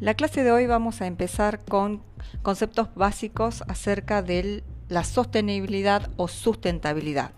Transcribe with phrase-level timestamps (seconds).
[0.00, 2.02] La clase de hoy vamos a empezar con
[2.40, 7.32] conceptos básicos acerca de la sostenibilidad o sustentabilidad.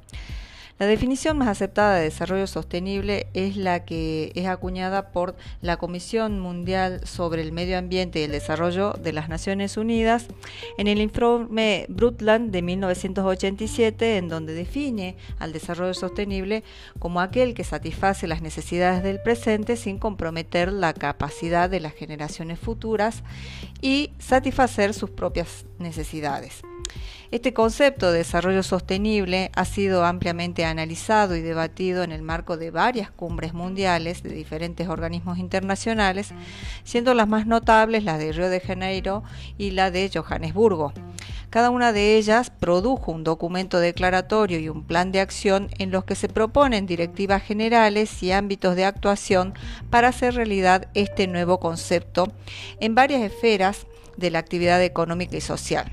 [0.83, 6.41] La definición más aceptada de desarrollo sostenible es la que es acuñada por la Comisión
[6.41, 10.27] Mundial sobre el Medio Ambiente y el Desarrollo de las Naciones Unidas
[10.79, 16.65] en el informe Brundtland de 1987, en donde define al desarrollo sostenible
[16.99, 22.59] como aquel que satisface las necesidades del presente sin comprometer la capacidad de las generaciones
[22.59, 23.23] futuras
[23.81, 26.61] y satisfacer sus propias necesidades.
[27.33, 32.71] Este concepto de desarrollo sostenible ha sido ampliamente analizado y debatido en el marco de
[32.71, 36.35] varias cumbres mundiales de diferentes organismos internacionales,
[36.85, 39.23] siendo las más notables las de Río de Janeiro
[39.57, 40.93] y la de Johannesburgo.
[41.49, 46.05] Cada una de ellas produjo un documento declaratorio y un plan de acción en los
[46.05, 49.55] que se proponen directivas generales y ámbitos de actuación
[49.89, 52.31] para hacer realidad este nuevo concepto
[52.79, 53.87] en varias esferas
[54.19, 55.91] de la actividad económica y social.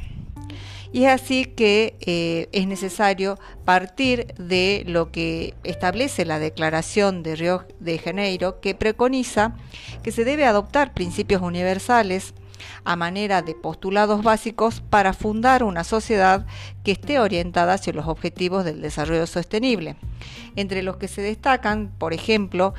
[0.91, 7.35] Y es así que eh, es necesario partir de lo que establece la Declaración de
[7.35, 9.55] Río de Janeiro, que preconiza
[10.01, 12.33] que se debe adoptar principios universales
[12.83, 16.45] a manera de postulados básicos para fundar una sociedad
[16.83, 19.95] que esté orientada hacia los objetivos del desarrollo sostenible,
[20.55, 22.73] entre los que se destacan, por ejemplo,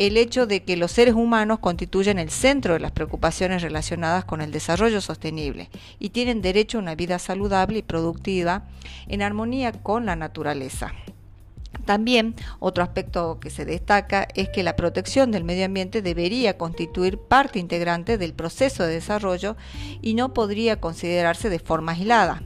[0.00, 4.40] el hecho de que los seres humanos constituyen el centro de las preocupaciones relacionadas con
[4.40, 8.62] el desarrollo sostenible y tienen derecho a una vida saludable y productiva
[9.08, 10.94] en armonía con la naturaleza.
[11.84, 17.18] También otro aspecto que se destaca es que la protección del medio ambiente debería constituir
[17.18, 19.58] parte integrante del proceso de desarrollo
[20.00, 22.42] y no podría considerarse de forma aislada.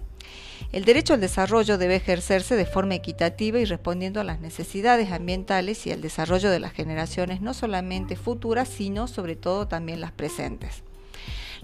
[0.74, 5.86] El derecho al desarrollo debe ejercerse de forma equitativa y respondiendo a las necesidades ambientales
[5.86, 10.82] y al desarrollo de las generaciones no solamente futuras, sino sobre todo también las presentes.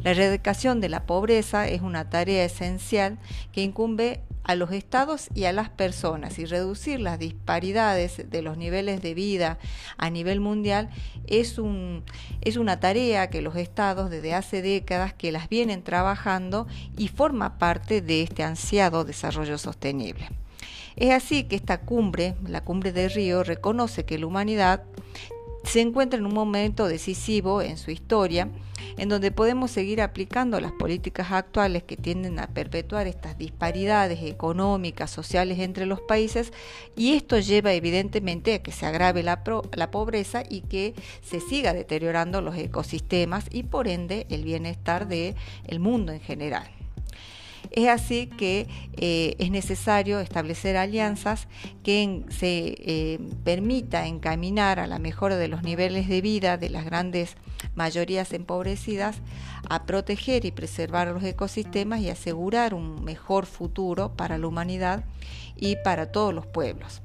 [0.03, 3.19] La erradicación de la pobreza es una tarea esencial
[3.53, 8.57] que incumbe a los estados y a las personas y reducir las disparidades de los
[8.57, 9.59] niveles de vida
[9.99, 10.89] a nivel mundial
[11.27, 11.61] es,
[12.41, 16.67] es una tarea que los estados desde hace décadas que las vienen trabajando
[16.97, 20.31] y forma parte de este ansiado desarrollo sostenible.
[20.97, 24.83] Es así que esta cumbre, la cumbre de Río, reconoce que la humanidad
[25.71, 28.49] se encuentra en un momento decisivo en su historia,
[28.97, 35.13] en donde podemos seguir aplicando las políticas actuales que tienden a perpetuar estas disparidades económicas,
[35.13, 36.53] sociales entre los países,
[36.97, 39.45] y esto lleva evidentemente a que se agrave la,
[39.93, 45.37] pobreza y que se siga deteriorando los ecosistemas y por ende el bienestar del
[45.69, 46.80] el mundo en general.
[47.71, 48.67] Es así que
[48.97, 51.47] eh, es necesario establecer alianzas
[51.85, 56.85] que se eh, permita encaminar a la mejora de los niveles de vida de las
[56.85, 57.37] grandes
[57.75, 59.19] mayorías empobrecidas,
[59.69, 65.05] a proteger y preservar los ecosistemas y asegurar un mejor futuro para la humanidad
[65.57, 67.03] y para todos los pueblos.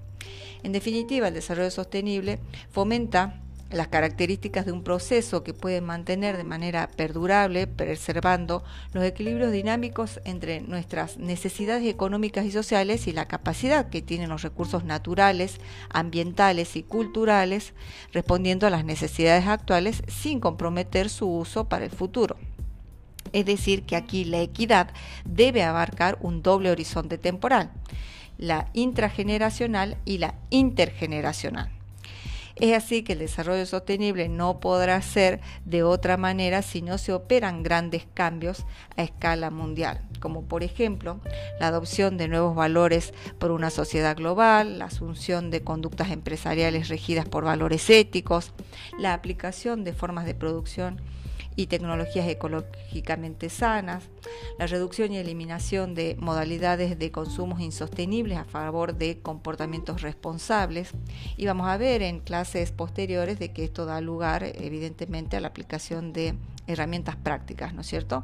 [0.64, 2.40] En definitiva, el desarrollo sostenible
[2.72, 3.45] fomenta
[3.76, 8.64] las características de un proceso que puede mantener de manera perdurable, preservando
[8.94, 14.44] los equilibrios dinámicos entre nuestras necesidades económicas y sociales y la capacidad que tienen los
[14.44, 15.60] recursos naturales,
[15.90, 17.74] ambientales y culturales,
[18.14, 22.38] respondiendo a las necesidades actuales sin comprometer su uso para el futuro.
[23.34, 24.92] Es decir, que aquí la equidad
[25.26, 27.72] debe abarcar un doble horizonte temporal,
[28.38, 31.75] la intrageneracional y la intergeneracional.
[32.56, 37.12] Es así que el desarrollo sostenible no podrá ser de otra manera si no se
[37.12, 41.20] operan grandes cambios a escala mundial, como por ejemplo
[41.60, 47.28] la adopción de nuevos valores por una sociedad global, la asunción de conductas empresariales regidas
[47.28, 48.54] por valores éticos,
[48.98, 51.02] la aplicación de formas de producción
[51.56, 54.04] y tecnologías ecológicamente sanas,
[54.60, 60.92] la reducción y eliminación de modalidades de consumos insostenibles a favor de comportamientos responsables.
[61.38, 65.48] Y vamos a ver en clases posteriores de que esto da lugar evidentemente a la
[65.48, 66.36] aplicación de
[66.68, 68.24] herramientas prácticas, ¿no es cierto?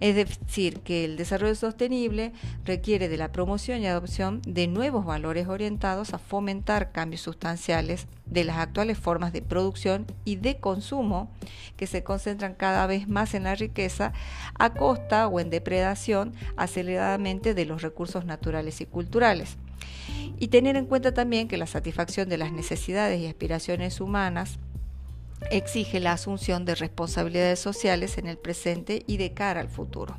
[0.00, 2.32] Es decir, que el desarrollo sostenible
[2.64, 8.44] requiere de la promoción y adopción de nuevos valores orientados a fomentar cambios sustanciales de
[8.44, 11.30] las actuales formas de producción y de consumo
[11.76, 14.12] que se concentran cada vez más en la riqueza
[14.56, 19.56] a costa o en depredación aceleradamente de los recursos naturales y culturales.
[20.38, 24.58] Y tener en cuenta también que la satisfacción de las necesidades y aspiraciones humanas
[25.50, 30.16] exige la asunción de responsabilidades sociales en el presente y de cara al futuro.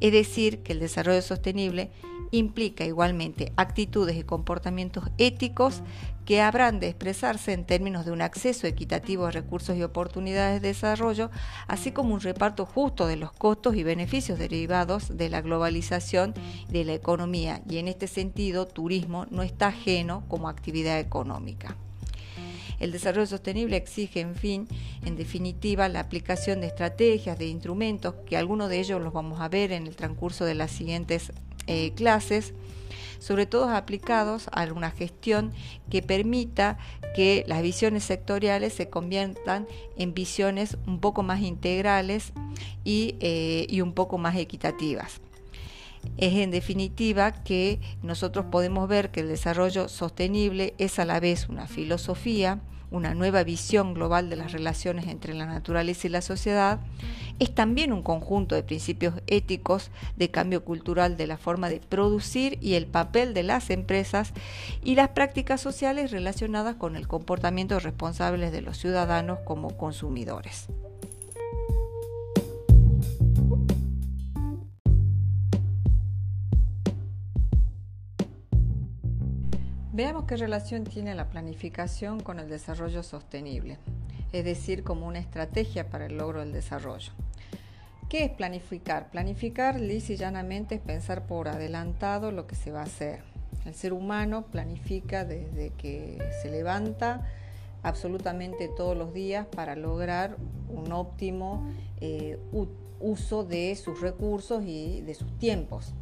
[0.00, 1.92] Es decir, que el desarrollo sostenible
[2.32, 5.82] implica igualmente actitudes y comportamientos éticos
[6.24, 10.68] que habrán de expresarse en términos de un acceso equitativo a recursos y oportunidades de
[10.68, 11.30] desarrollo,
[11.68, 16.34] así como un reparto justo de los costos y beneficios derivados de la globalización
[16.68, 17.62] de la economía.
[17.68, 21.76] Y en este sentido, turismo no está ajeno como actividad económica.
[22.80, 24.68] El desarrollo sostenible exige, en fin,
[25.04, 29.48] en definitiva, la aplicación de estrategias, de instrumentos, que algunos de ellos los vamos a
[29.48, 31.32] ver en el transcurso de las siguientes
[31.66, 32.54] eh, clases,
[33.18, 35.52] sobre todo aplicados a una gestión
[35.88, 36.76] que permita
[37.14, 42.32] que las visiones sectoriales se conviertan en visiones un poco más integrales
[42.82, 45.20] y, eh, y un poco más equitativas.
[46.16, 51.48] Es en definitiva que nosotros podemos ver que el desarrollo sostenible es a la vez
[51.48, 52.60] una filosofía,
[52.92, 56.80] una nueva visión global de las relaciones entre la naturaleza y la sociedad,
[57.38, 62.58] es también un conjunto de principios éticos de cambio cultural de la forma de producir
[62.60, 64.32] y el papel de las empresas
[64.84, 70.68] y las prácticas sociales relacionadas con el comportamiento responsable de los ciudadanos como consumidores.
[79.94, 83.76] Veamos qué relación tiene la planificación con el desarrollo sostenible,
[84.32, 87.12] es decir, como una estrategia para el logro del desarrollo.
[88.08, 89.10] ¿Qué es planificar?
[89.10, 93.22] Planificar, lis y llanamente, es pensar por adelantado lo que se va a hacer.
[93.66, 97.28] El ser humano planifica desde que se levanta
[97.82, 100.38] absolutamente todos los días para lograr
[100.70, 102.38] un óptimo eh,
[102.98, 105.92] uso de sus recursos y de sus tiempos.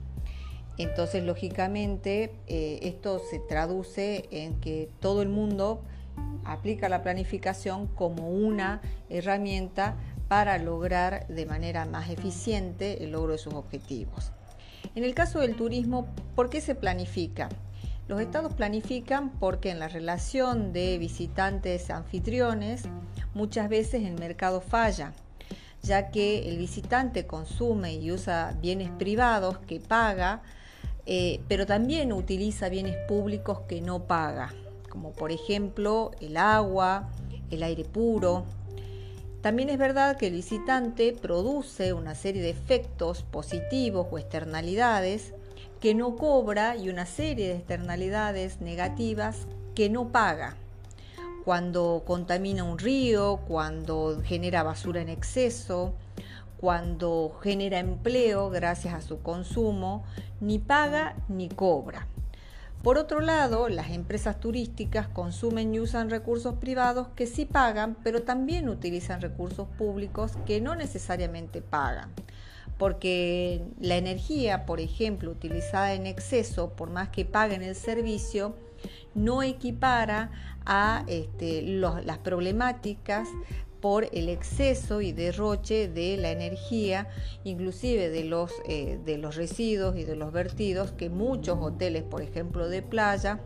[0.78, 5.82] Entonces, lógicamente, eh, esto se traduce en que todo el mundo
[6.44, 9.96] aplica la planificación como una herramienta
[10.28, 14.32] para lograr de manera más eficiente el logro de sus objetivos.
[14.94, 17.48] En el caso del turismo, ¿por qué se planifica?
[18.08, 22.82] Los estados planifican porque en la relación de visitantes anfitriones
[23.34, 25.12] muchas veces el mercado falla,
[25.82, 30.42] ya que el visitante consume y usa bienes privados que paga
[31.12, 34.54] eh, pero también utiliza bienes públicos que no paga,
[34.88, 37.10] como por ejemplo el agua,
[37.50, 38.44] el aire puro.
[39.40, 45.34] También es verdad que el visitante produce una serie de efectos positivos o externalidades
[45.80, 50.54] que no cobra y una serie de externalidades negativas que no paga.
[51.44, 55.92] Cuando contamina un río, cuando genera basura en exceso,
[56.60, 60.04] cuando genera empleo gracias a su consumo,
[60.40, 62.06] ni paga ni cobra.
[62.82, 68.22] Por otro lado, las empresas turísticas consumen y usan recursos privados que sí pagan, pero
[68.24, 72.10] también utilizan recursos públicos que no necesariamente pagan.
[72.76, 78.54] Porque la energía, por ejemplo, utilizada en exceso, por más que paguen el servicio,
[79.14, 80.30] no equipara
[80.66, 83.28] a este, las problemáticas
[83.80, 87.08] por el exceso y derroche de la energía,
[87.44, 92.22] inclusive de los, eh, de los residuos y de los vertidos que muchos hoteles, por
[92.22, 93.40] ejemplo, de playa,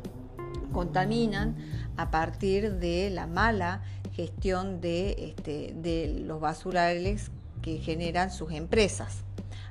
[0.72, 1.56] contaminan
[1.96, 3.82] a partir de la mala
[4.12, 7.31] gestión de, este, de los basurales
[7.62, 9.25] que generan sus empresas.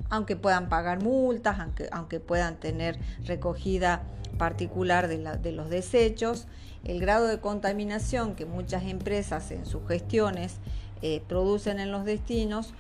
[0.10, 4.04] Aunque puedan pagar multas, aunque, aunque puedan tener recogida
[4.38, 6.48] particular de, los desechos,
[6.84, 10.58] el grado de contaminación que muchas empresas en sus gestiones
[11.02, 12.74] eh, producen en los destinos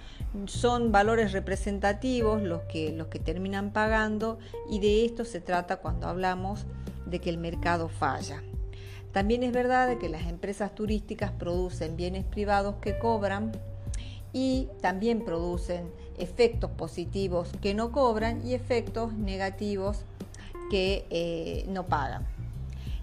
[0.45, 4.39] son valores representativos los que, los que terminan pagando
[4.69, 6.65] y de esto se trata cuando hablamos
[7.05, 8.41] de que el mercado falla.
[9.11, 13.51] También es verdad que las empresas turísticas producen bienes privados que cobran
[14.33, 20.05] y también producen efectos positivos que no cobran y efectos negativos
[20.69, 22.25] que eh, no pagan.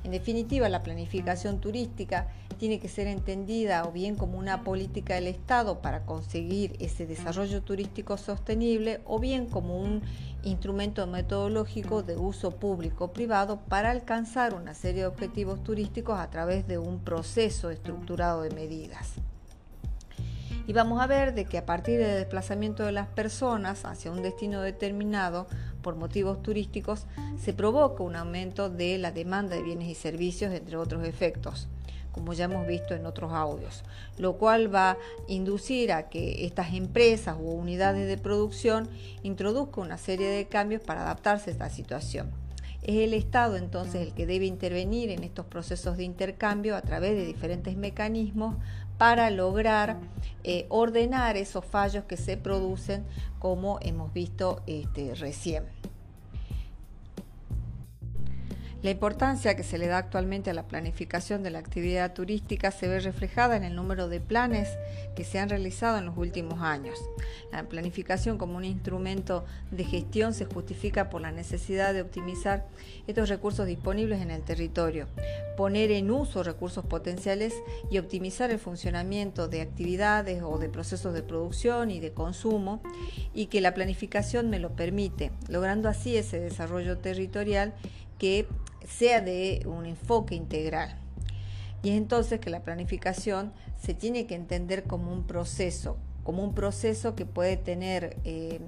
[0.03, 5.27] En definitiva, la planificación turística tiene que ser entendida o bien como una política del
[5.27, 10.03] Estado para conseguir ese desarrollo turístico sostenible o bien como un
[10.43, 16.79] instrumento metodológico de uso público-privado para alcanzar una serie de objetivos turísticos a través de
[16.79, 19.15] un proceso estructurado de medidas.
[20.71, 24.23] Y vamos a ver de que a partir del desplazamiento de las personas hacia un
[24.23, 25.49] destino determinado,
[25.83, 27.07] por motivos turísticos,
[27.43, 31.67] se provoca un aumento de la demanda de bienes y servicios, entre otros efectos
[32.13, 33.83] como ya hemos visto en otros audios,
[34.19, 34.99] lo cual va a
[35.29, 38.89] inducir a que estas empresas o unidades de producción
[39.23, 42.31] introduzcan una serie de cambios para adaptarse a esta situación.
[42.83, 47.15] Es el Estado entonces el que debe intervenir en estos procesos de intercambio a través
[47.15, 48.57] de diferentes mecanismos
[49.01, 49.97] para lograr
[50.45, 53.07] eh, ordenar esos fallos que se producen
[53.39, 55.65] como hemos visto este, recién.
[58.83, 62.89] La importancia que se le da actualmente a la planificación de la actividad turística se
[62.89, 64.71] ve reflejada en el número de planes
[65.15, 66.99] que se han realizado en los últimos años.
[67.53, 72.67] La planificación como un instrumento de gestión se justifica por la necesidad de optimizar
[73.07, 75.09] estos recursos disponibles en el territorio,
[75.59, 77.53] poner en uso recursos potenciales
[77.91, 82.81] y optimizar el funcionamiento de actividades o de procesos de producción y de consumo
[83.35, 87.75] y que la planificación me lo permite, logrando así ese desarrollo territorial
[88.19, 88.47] que
[88.91, 90.97] sea de un enfoque integral.
[91.83, 96.55] Y es entonces que la planificación se tiene que entender como un proceso, como un
[96.55, 98.61] proceso que puede tener, eh,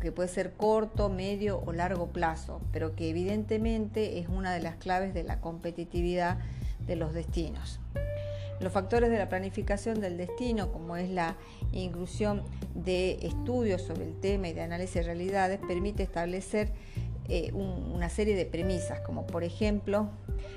[0.00, 4.76] que puede ser corto, medio o largo plazo, pero que evidentemente es una de las
[4.76, 6.38] claves de la competitividad
[6.86, 7.78] de los destinos.
[8.60, 11.36] Los factores de la planificación del destino, como es la
[11.70, 12.42] inclusión
[12.74, 16.72] de estudios sobre el tema y de análisis de realidades, permite establecer
[17.28, 20.08] eh, una serie de premisas, como por ejemplo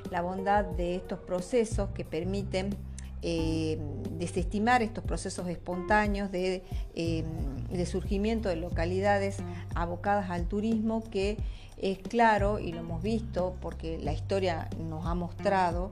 [0.09, 2.75] la bondad de estos procesos que permiten
[3.23, 3.77] eh,
[4.17, 6.63] desestimar estos procesos espontáneos eh,
[6.95, 9.37] de, surgimiento de localidades
[9.75, 11.37] abocadas al turismo, que
[11.77, 15.91] es claro y lo hemos visto porque la historia nos ha mostrado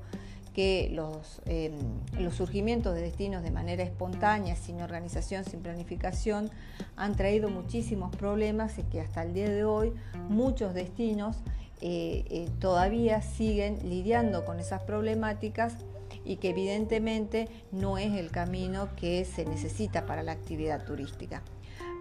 [0.53, 1.73] que los, em,
[2.17, 6.49] los surgimientos de destinos de manera espontánea, sin organización, sin planificación,
[6.95, 9.93] han traído muchísimos problemas y que hasta el día de hoy
[10.29, 11.37] muchos destinos
[11.81, 15.77] eh, eh, todavía siguen lidiando con esas problemáticas
[16.25, 21.41] y que evidentemente no es el camino que se necesita para la actividad turística.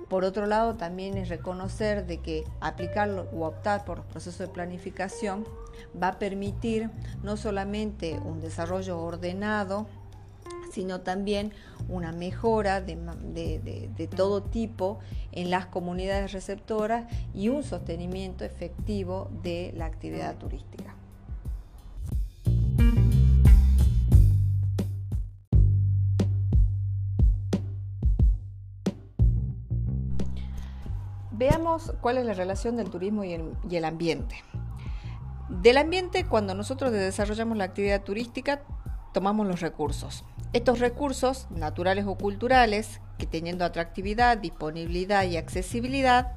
[0.08, 4.48] Por otro lado, también es reconocer de que aplicarlo o optar por los procesos de
[4.48, 5.44] planificación
[6.00, 6.90] va a permitir
[7.22, 9.86] no solamente un desarrollo ordenado,
[10.72, 11.52] sino también
[11.88, 14.98] una mejora de, de, todo tipo
[15.32, 20.97] en las comunidades receptoras y un sostenimiento efectivo de la actividad turística.
[31.38, 34.42] Veamos cuál es la relación del turismo y el, ambiente.
[35.48, 38.64] Del ambiente, cuando nosotros desarrollamos la actividad turística,
[39.14, 40.24] tomamos los recursos.
[40.52, 46.34] Estos recursos, naturales o culturales, que teniendo atractividad, disponibilidad y accesibilidad,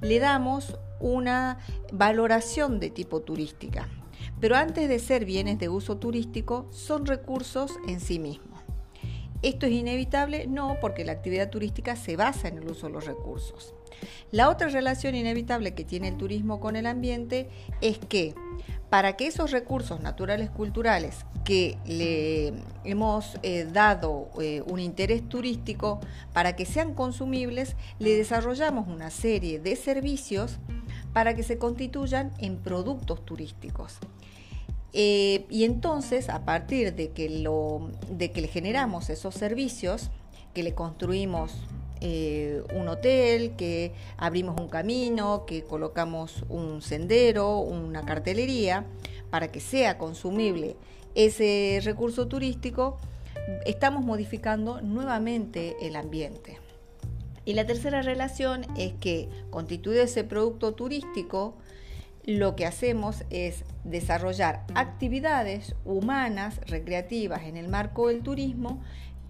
[0.00, 1.58] le damos una
[1.92, 3.88] valoración de tipo turística.
[4.38, 8.53] Pero antes de ser bienes de uso turístico, son recursos en sí mismos.
[9.44, 10.46] ¿Esto es inevitable?
[10.46, 13.74] No, porque la actividad turística se basa en el uso de los recursos.
[14.30, 17.50] La otra relación inevitable que tiene el turismo con el ambiente
[17.82, 18.34] es que
[18.88, 26.00] para que esos recursos naturales culturales que le hemos eh, dado eh, un interés turístico,
[26.32, 30.58] para que sean consumibles, le desarrollamos una serie de servicios
[31.12, 33.98] para que se constituyan en productos turísticos.
[34.96, 40.10] Eh, y entonces, a partir de que, le generamos esos servicios,
[40.54, 41.52] que le construimos
[42.00, 48.86] eh, un hotel, que abrimos un camino, que colocamos un sendero, una cartelería,
[49.30, 50.76] para que sea consumible
[51.16, 52.96] ese recurso turístico,
[53.66, 56.60] estamos modificando nuevamente el ambiente.
[57.44, 61.56] Y la tercera relación es que constituido ese producto turístico,
[62.26, 68.82] lo que hacemos es desarrollar actividades humanas, recreativas en el marco del turismo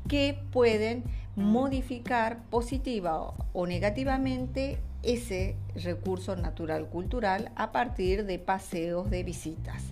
[0.08, 1.02] que pueden
[1.34, 9.82] modificar positiva o negativamente ese recurso natural cultural a partir de paseos de visitas.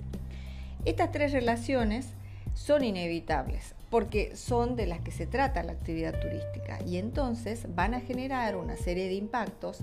[0.85, 2.09] Estas tres relaciones
[2.55, 7.95] son inevitables porque son de las que se trata la actividad turística y entonces van
[7.95, 9.81] a generar una serie de impactos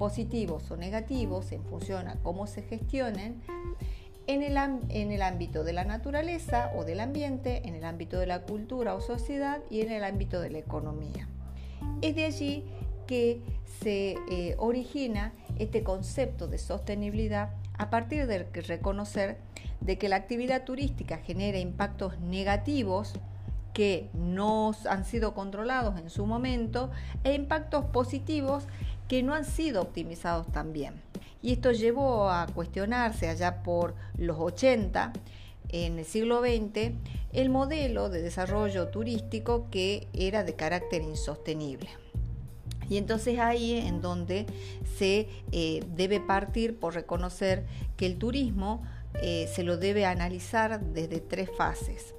[0.00, 3.42] positivos o negativos en función a cómo se gestionen
[4.26, 4.56] en el,
[4.88, 8.94] en el, ámbito de la naturaleza o del ambiente, en el ámbito de la cultura
[8.94, 11.28] o sociedad y en el ámbito de la economía.
[12.00, 12.64] Es de allí
[13.06, 13.42] que
[13.82, 19.36] se eh, origina este concepto de sostenibilidad a partir de reconocer
[19.82, 23.12] de que la actividad turística genera impactos negativos
[23.74, 26.90] que no han sido controlados en su momento
[27.22, 28.66] e impactos positivos
[29.10, 30.94] que no han sido optimizados también.
[31.42, 35.12] Y esto llevó a cuestionarse allá por los 80,
[35.70, 36.92] en el siglo XX,
[37.32, 41.88] el modelo de desarrollo turístico que era de carácter insostenible.
[42.88, 44.46] Y entonces ahí es en donde
[44.96, 47.64] se eh, debe partir por reconocer
[47.96, 48.84] que el turismo
[49.20, 52.14] eh, se lo debe analizar desde tres fases.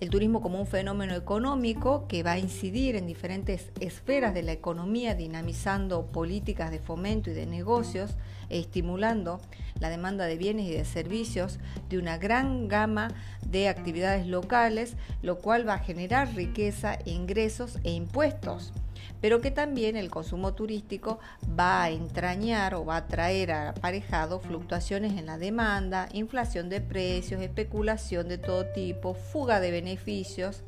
[0.00, 4.52] El turismo como un fenómeno económico que va a incidir en diferentes esferas de la
[4.52, 8.16] economía, dinamizando políticas de fomento y de negocios,
[8.50, 9.40] e estimulando
[9.78, 11.58] la demanda de bienes y de servicios
[11.88, 13.08] de una gran gama
[13.44, 18.72] de actividades locales, lo cual va a generar riqueza, ingresos e impuestos
[19.20, 21.18] pero que también el consumo turístico
[21.58, 27.40] va a entrañar o va a traer aparejado fluctuaciones en la demanda, inflación de precios,
[27.40, 30.62] especulación de todo tipo, fuga de beneficios,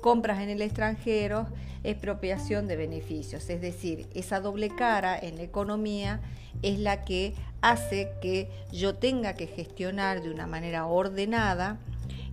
[0.00, 1.46] compras en el extranjero,
[1.84, 3.48] expropiación de beneficios.
[3.48, 6.20] Es decir, esa doble cara en la economía
[6.62, 11.78] es la que hace que yo tenga que gestionar de una manera ordenada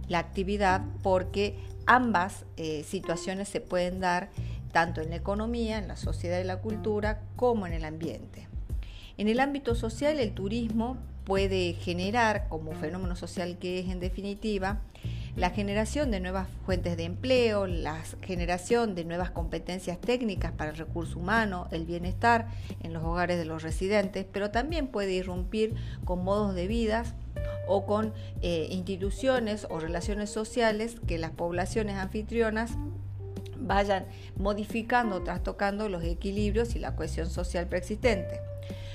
[0.07, 4.29] la actividad porque ambas eh, situaciones se pueden dar
[4.75, 8.49] tanto en la economía, en la sociedad y la cultura, como en el ambiente.
[9.17, 14.81] En el ámbito social, el turismo puede generar, como fenómeno social que es en definitiva,
[15.37, 20.75] la generación de nuevas fuentes de empleo, la generación de nuevas competencias técnicas para el
[20.75, 22.49] recurso humano, el bienestar
[22.83, 27.05] en los hogares de los residentes, pero también puede irrumpir con modos de vida
[27.65, 32.71] o con eh, instituciones o relaciones sociales que las poblaciones anfitrionas
[33.65, 34.05] vayan
[34.37, 38.39] modificando o trastocando los equilibrios y la cohesión social preexistente.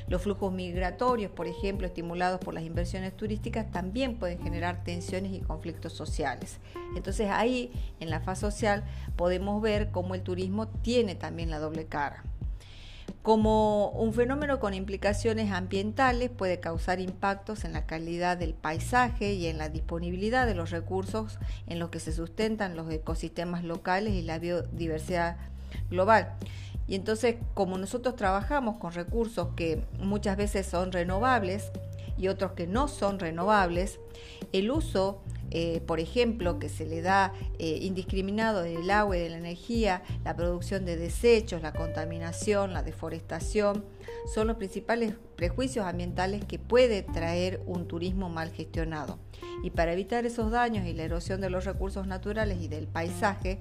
[0.08, 5.40] Los flujos migratorios, por ejemplo, estimulados por las inversiones turísticas, también pueden generar tensiones y
[5.40, 6.58] conflictos sociales.
[6.96, 8.82] Entonces ahí, en la fase social,
[9.14, 12.24] podemos ver cómo el turismo tiene también la doble cara.
[13.22, 19.46] Como un fenómeno con implicaciones ambientales puede causar impactos en la calidad del paisaje y
[19.46, 24.22] en la disponibilidad de los recursos en los que se sustentan los ecosistemas locales y
[24.22, 25.36] la biodiversidad
[25.90, 26.34] global.
[26.86, 31.70] Y entonces, como nosotros trabajamos con recursos que muchas veces son renovables
[32.20, 33.98] y otros que no son renovables,
[34.52, 35.22] el uso
[35.52, 40.02] eh, por ejemplo, que se le da eh, indiscriminado del agua y de la energía,
[40.24, 43.84] la producción de desechos, la contaminación, la deforestación,
[44.32, 49.18] son los principales prejuicios ambientales que puede traer un turismo mal gestionado.
[49.64, 53.58] Y para evitar esos daños y la erosión de los recursos naturales y del paisaje,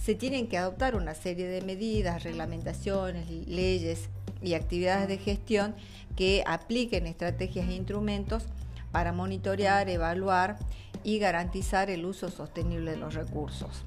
[0.00, 4.08] se tienen que adoptar una serie de medidas, reglamentaciones, leyes
[4.46, 5.74] y actividades de gestión
[6.14, 8.44] que apliquen estrategias e instrumentos
[8.92, 10.56] para monitorear, evaluar
[11.02, 13.84] y garantizar el uso sostenible de los recursos.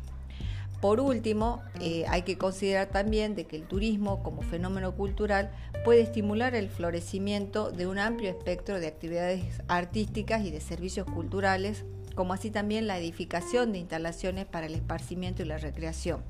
[0.82, 5.52] Por último, eh, hay que considerar también de que el turismo como fenómeno cultural
[5.84, 11.84] puede estimular el florecimiento de un amplio espectro de actividades artísticas y de servicios culturales,
[12.16, 16.24] como así también la edificación de instalaciones para el esparcimiento y la recreación.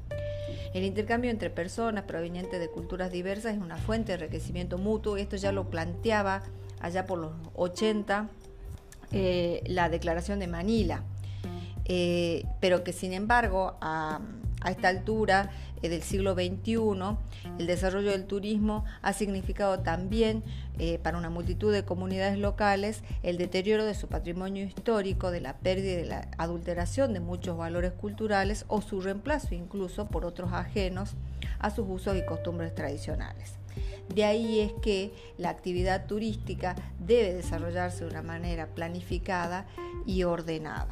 [0.74, 5.18] El intercambio entre personas provenientes de culturas diversas es una fuente de enriquecimiento mutuo.
[5.18, 6.44] Esto ya lo planteaba
[6.80, 8.30] allá por los 80
[9.12, 11.04] eh, la Declaración de Manila,
[11.86, 14.22] eh, pero que sin embargo a,
[14.70, 15.50] esta altura
[15.82, 16.80] del siglo XXI
[17.58, 20.44] el desarrollo del turismo ha significado también
[21.04, 25.94] para una multitud de comunidades locales el deterioro de su patrimonio histórico, de la pérdida
[25.94, 31.16] y de la adulteración de muchos valores culturales o su reemplazo incluso por otros ajenos
[31.60, 33.54] a sus usos y costumbres tradicionales.
[34.14, 39.68] De ahí es que la actividad turística debe desarrollarse de una manera planificada
[40.06, 40.90] y ordenada.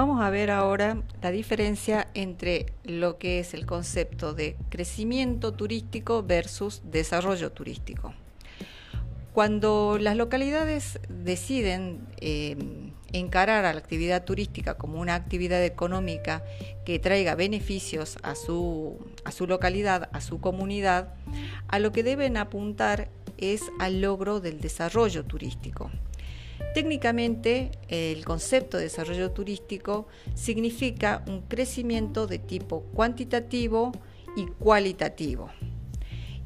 [0.00, 6.22] Vamos a ver ahora la diferencia entre lo que es el concepto de crecimiento turístico
[6.22, 8.14] versus desarrollo turístico.
[9.34, 12.56] Cuando las localidades deciden eh,
[13.12, 16.42] encarar a la actividad turística como una actividad económica
[16.86, 21.12] que traiga beneficios a su, a su localidad, a su comunidad,
[21.68, 25.90] a lo que deben apuntar es al logro del desarrollo turístico.
[26.74, 33.92] Técnicamente, el concepto de desarrollo turístico significa un crecimiento de tipo cuantitativo
[34.36, 35.50] y cualitativo.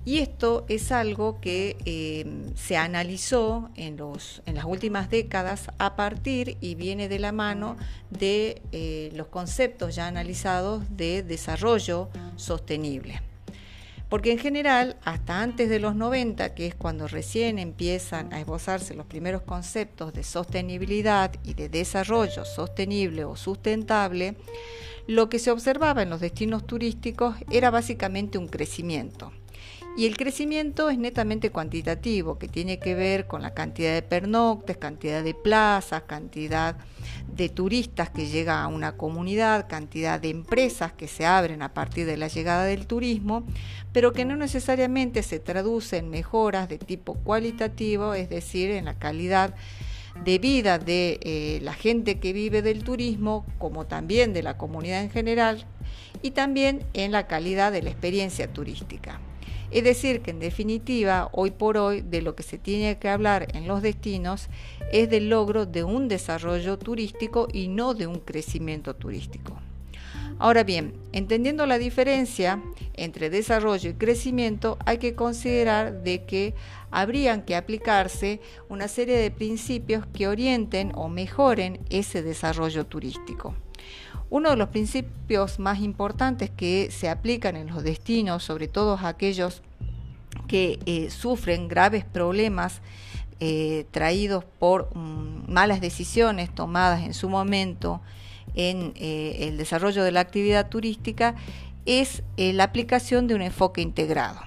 [0.06, 5.96] Y esto es algo que em, se analizó en, los, en, las últimas décadas a
[5.96, 7.76] partir y viene de la mano
[8.10, 13.22] de eh, los conceptos ya analizados de desarrollo sostenible.
[14.08, 18.94] Porque en general, hasta antes de los 90, que es cuando recién empiezan a esbozarse
[18.94, 24.36] los primeros conceptos de sostenibilidad y de desarrollo sostenible o sustentable,
[25.06, 29.32] lo que se observaba en los destinos turísticos era básicamente un crecimiento.
[29.96, 34.76] Y el crecimiento es netamente cuantitativo, que tiene que ver con la cantidad de pernoctes,
[34.76, 36.76] cantidad de plazas, cantidad
[37.34, 42.06] de turistas que llega a una comunidad, cantidad de empresas que se abren a partir
[42.06, 43.44] de la llegada del turismo,
[43.92, 48.94] pero que no necesariamente se traduce en mejoras de tipo cualitativo, es decir, en la
[48.94, 49.54] calidad
[50.24, 55.02] de vida de eh, la gente que vive del turismo, como también de la comunidad
[55.02, 55.66] en general,
[56.22, 59.20] y también en la calidad de la experiencia turística.
[59.70, 63.48] Es decir, que en definitiva, hoy por hoy, de lo que se tiene que hablar
[63.54, 64.48] en los destinos
[64.92, 69.58] es del logro de un desarrollo turístico y no de un crecimiento turístico.
[70.38, 72.60] Ahora bien, entendiendo la diferencia
[72.94, 76.54] entre desarrollo y crecimiento, hay que considerar de que
[76.90, 83.54] habrían que aplicarse una serie de principios que orienten o mejoren ese desarrollo turístico.
[84.34, 89.62] Uno de los principios más importantes que se aplican en los destinos, sobre todo aquellos
[90.48, 92.80] que eh, sufren graves problemas
[93.38, 98.00] eh, traídos por mm, malas decisiones tomadas en su momento
[98.56, 101.36] en eh, el desarrollo de la actividad turística,
[101.86, 104.40] es la aplicación de un enfoque integrado.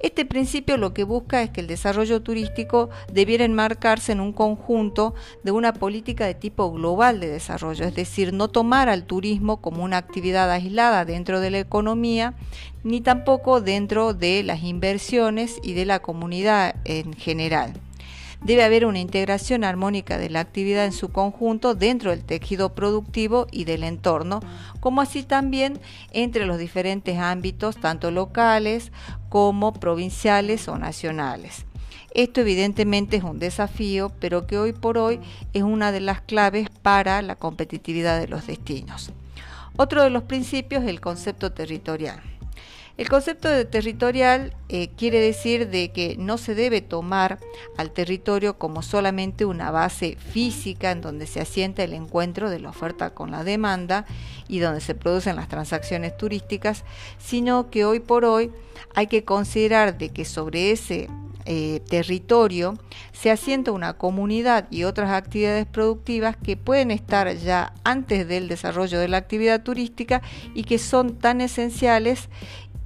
[0.00, 5.14] Este principio lo que busca es que el desarrollo turístico debiera enmarcarse en un conjunto
[5.42, 9.82] de una política de tipo global de desarrollo, es decir, no tomar al turismo como
[9.82, 12.34] una actividad aislada dentro de la economía,
[12.84, 17.72] ni tampoco dentro de las inversiones y de la comunidad en general.
[18.42, 23.48] Debe haber una integración armónica de la actividad en su conjunto dentro del tejido productivo
[23.50, 24.40] y del entorno,
[24.78, 25.80] como así también
[26.12, 28.92] entre los diferentes ámbitos, tanto locales
[29.28, 31.64] como provinciales o nacionales.
[32.14, 35.20] Esto evidentemente es un desafío, pero que hoy por hoy
[35.52, 39.10] es una de las claves para la competitividad de los destinos.
[39.76, 42.20] Otro de los principios es el concepto territorial.
[42.98, 47.38] El concepto de territorial eh, quiere decir de que no se debe tomar
[47.76, 52.70] al territorio como solamente una base física en donde se asienta el encuentro de la
[52.70, 54.04] oferta con la demanda
[54.48, 56.82] y donde se producen las transacciones turísticas,
[57.18, 58.50] sino que hoy por hoy
[58.96, 61.08] hay que considerar de que sobre ese
[61.50, 62.74] eh, territorio
[63.12, 68.98] se asienta una comunidad y otras actividades productivas que pueden estar ya antes del desarrollo
[69.00, 70.20] de la actividad turística
[70.54, 72.28] y que son tan esenciales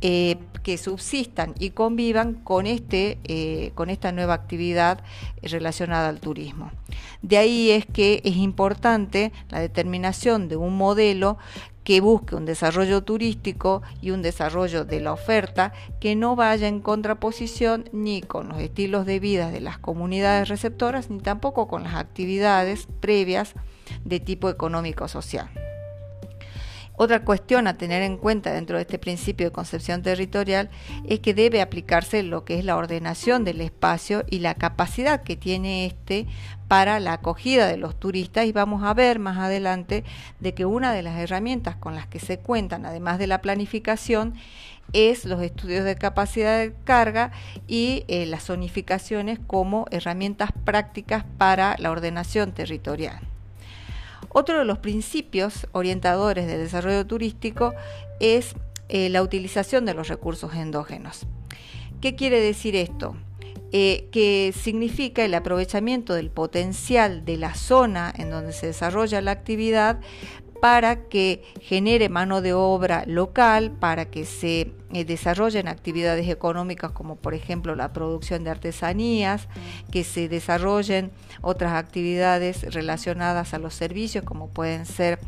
[0.02, 5.00] eh, que subsistan y convivan con, este, eh, con esta nueva actividad
[5.42, 6.70] relacionada al turismo.
[7.22, 11.38] De ahí es que es importante la determinación de un modelo
[11.84, 16.80] que busque un desarrollo turístico y un desarrollo de la oferta que no vaya en
[16.80, 21.94] contraposición ni con los estilos de vida de las comunidades receptoras ni tampoco con las
[21.94, 23.54] actividades previas
[24.04, 25.71] de tipo económico-social.
[27.02, 30.70] Otra cuestión a tener en cuenta dentro de este principio de concepción territorial
[31.04, 35.34] es que debe aplicarse lo que es la ordenación del espacio y la capacidad que
[35.34, 36.28] tiene este
[36.68, 40.04] para la acogida de los turistas y vamos a ver más adelante
[40.38, 44.34] de que una de las herramientas con las que se cuentan, además de la planificación,
[44.92, 47.32] es los estudios de capacidad de carga
[47.66, 53.31] y eh, las zonificaciones como herramientas prácticas para la ordenación territorial.
[54.34, 57.74] Otro de los principios orientadores del desarrollo turístico
[58.18, 58.54] es
[58.88, 61.26] eh, la utilización de los recursos endógenos.
[62.00, 63.14] ¿Qué quiere decir esto?
[63.74, 69.30] Eh, que significa el aprovechamiento del potencial de la zona en donde se desarrolla la
[69.30, 69.98] actividad
[70.62, 77.16] para que genere mano de obra local, para que se eh, desarrollen actividades económicas como
[77.16, 79.48] por ejemplo la producción de artesanías,
[79.90, 85.18] que se desarrollen otras actividades relacionadas a los servicios como pueden ser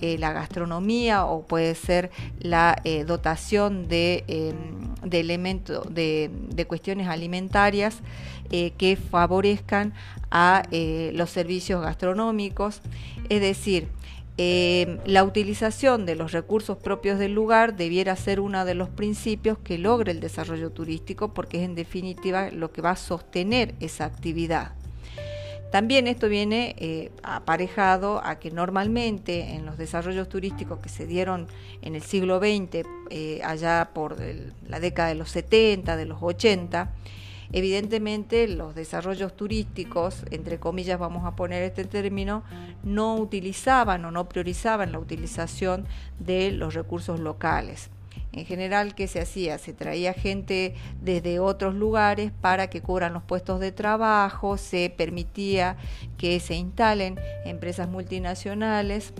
[0.00, 7.06] eh, la gastronomía o puede ser la eh, dotación de, em, elementos de, de, cuestiones
[7.06, 8.00] alimentarias
[8.50, 9.94] que favorezcan
[10.32, 10.64] a
[11.12, 12.80] los servicios gastronómicos,
[13.28, 13.86] es decir,
[14.38, 19.58] eh, la utilización de los recursos propios del lugar debiera ser uno de los principios
[19.58, 24.06] que logre el desarrollo turístico porque es en definitiva lo que va a sostener esa
[24.06, 24.72] actividad.
[25.70, 31.46] También esto viene eh, aparejado a que normalmente en los desarrollos turísticos que se dieron
[31.82, 34.16] en el siglo XX, eh, allá por
[34.66, 36.90] la década de los 70, de los 80,
[37.52, 42.44] Evidentemente los desarrollos turísticos, entre comillas vamos a poner este término,
[42.84, 45.86] no utilizaban o no priorizaban la utilización
[46.18, 47.90] de los recursos locales.
[48.32, 49.58] En general, ¿qué se hacía?
[49.58, 55.76] Se traía gente desde otros lugares para que cubran los puestos de trabajo, se permitía
[56.16, 59.12] que se instalen empresas multinacionales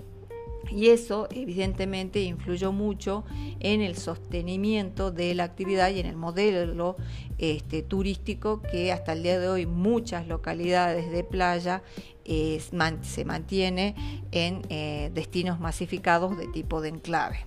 [0.70, 3.24] Y eso evidentemente influyó mucho
[3.58, 6.96] en el sostenimiento de la actividad y en el modelo
[7.38, 11.82] este, turístico que hasta el día de hoy muchas localidades de playa
[12.24, 13.94] se mantiene
[14.30, 17.40] en eh, destinos masificados de tipo de enclave.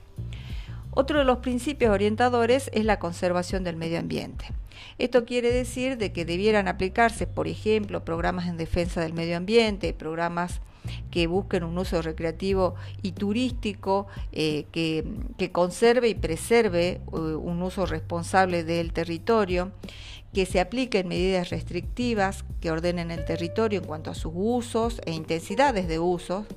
[0.91, 4.45] Otro de los principios orientadores es la conservación del medio ambiente.
[4.99, 9.93] Esto quiere decir de que debieran aplicarse, por ejemplo, programas en defensa del medio ambiente,
[9.93, 10.61] programas
[11.11, 17.85] que busquen un uso recreativo y turístico, eh, que, conserve y preserve uh, un uso
[17.85, 19.71] responsable del territorio,
[20.33, 25.11] que se apliquen medidas restrictivas que ordenen el territorio en cuanto a sus usos e
[25.11, 26.47] intensidades de usos,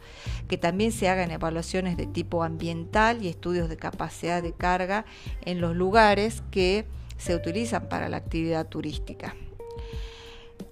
[0.49, 5.05] que también se hagan evaluaciones de tipo ambiental y estudios de capacidad de carga
[5.45, 6.87] en los lugares que
[7.19, 9.35] se utilizan para la actividad turística.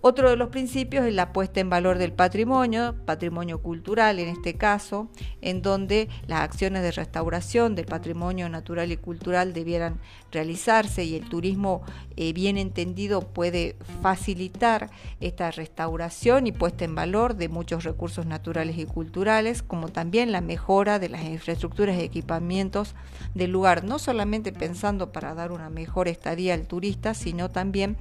[0.07, 4.53] Otro de los principios es la puesta en valor del patrimonio, patrimonio cultural en este
[4.53, 5.09] caso,
[5.41, 9.99] en donde las acciones de restauración del patrimonio natural y cultural debieran
[10.31, 11.81] realizarse y el turismo
[12.17, 14.91] eh, bien entendido puede facilitar
[15.21, 20.43] esta restauración y puesta en valor de muchos recursos naturales y culturales, como también la
[20.43, 22.95] mejora de las infraestructuras y equipamientos
[23.33, 27.97] del lugar, no solamente pensando para dar una mejor estadía al turista, sino también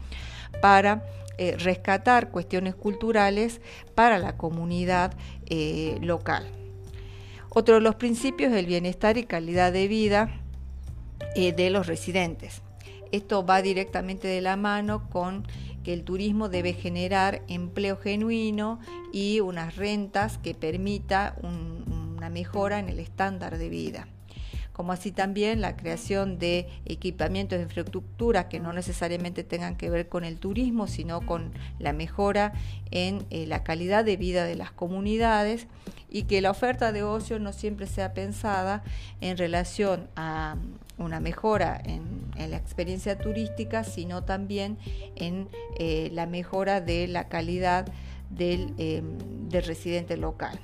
[0.62, 1.04] para
[1.38, 3.62] eh, rescatar cuestiones culturales
[3.96, 5.13] para la comunidad
[5.48, 6.48] eh, local.
[7.50, 10.30] Otro de los principios es el bienestar y calidad de vida
[11.36, 12.62] eh, de los residentes.
[13.12, 15.48] Esto va directamente de la mano con
[15.84, 18.80] que el turismo debe generar empleo genuino
[19.12, 24.08] y unas rentas que permita una mejora en el estándar de vida
[24.74, 30.10] como así también la creación de equipamientos de infraestructura que no necesariamente tengan que ver
[30.10, 32.54] con el turismo, sino con la mejora
[32.92, 35.68] en eh, la calidad de vida de las comunidades
[36.10, 38.84] y que la oferta de ocio no siempre sea pensada
[39.22, 40.58] en relación a
[40.98, 44.78] una mejora en, la experiencia turística, sino también
[45.16, 47.88] en eh, la mejora de la calidad
[48.30, 49.02] del, eh,
[49.50, 50.60] del residente local.